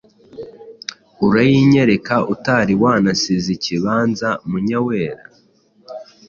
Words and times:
Urayinyereka 1.25 2.15
utari 2.33 2.73
wanasiza 2.83 3.49
ikibanza? 3.57 4.29
Munyawera: 4.49 5.23